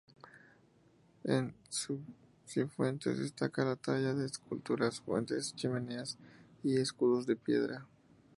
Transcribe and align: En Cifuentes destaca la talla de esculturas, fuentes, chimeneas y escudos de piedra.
En 1.25 1.53
Cifuentes 2.47 3.19
destaca 3.19 3.63
la 3.63 3.75
talla 3.75 4.15
de 4.15 4.25
esculturas, 4.25 4.99
fuentes, 4.99 5.53
chimeneas 5.53 6.17
y 6.63 6.77
escudos 6.77 7.27
de 7.27 7.35
piedra. 7.35 7.85